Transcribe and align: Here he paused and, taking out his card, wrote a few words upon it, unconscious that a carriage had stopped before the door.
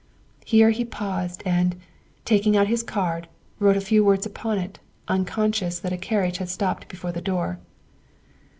Here 0.43 0.71
he 0.71 0.83
paused 0.83 1.43
and, 1.45 1.75
taking 2.25 2.57
out 2.57 2.65
his 2.65 2.81
card, 2.81 3.27
wrote 3.59 3.77
a 3.77 3.81
few 3.81 4.03
words 4.03 4.25
upon 4.25 4.57
it, 4.57 4.79
unconscious 5.07 5.77
that 5.77 5.93
a 5.93 5.95
carriage 5.97 6.37
had 6.37 6.49
stopped 6.49 6.87
before 6.87 7.11
the 7.11 7.21
door. 7.21 7.59